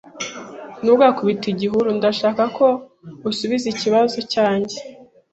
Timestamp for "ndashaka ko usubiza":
1.97-3.65